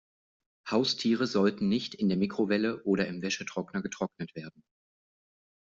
Haustiere 0.71 1.27
sollten 1.27 1.69
nicht 1.69 1.93
in 1.93 2.09
der 2.09 2.17
Mikrowelle 2.17 2.83
oder 2.85 3.05
im 3.07 3.21
Wäschetrockner 3.21 3.83
getrocknet 3.83 4.33
werden. 4.33 4.63